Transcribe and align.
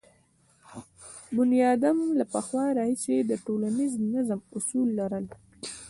بنیادم 1.37 1.97
له 2.19 2.25
پخوا 2.33 2.65
راهیسې 2.77 3.15
د 3.23 3.31
ټولنیز 3.45 3.93
نظم 4.13 4.39
اصول 4.57 4.87
لرل. 4.99 5.25